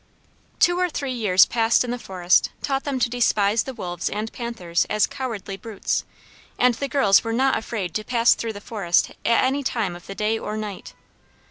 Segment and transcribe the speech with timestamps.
[0.57, 4.33] Two or three years passed in the forest taught them to despise the wolves and
[4.33, 6.05] panthers as cowardly brutes,
[6.57, 10.07] and the girls were not afraid to pass through the forest at any time of
[10.07, 10.95] the day or night.